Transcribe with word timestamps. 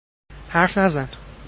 حرف 0.49 0.77
نزن. 0.79 1.07